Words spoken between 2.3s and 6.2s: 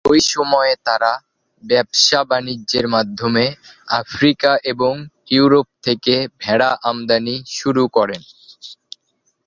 বাণিজ্যের মাধ্যমে আফ্রিকা এবং ইউরোপ থেকে